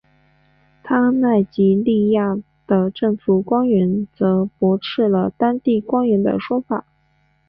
[0.81, 6.85] 但奈及利亚的政府官员则驳斥了当地官员的说法。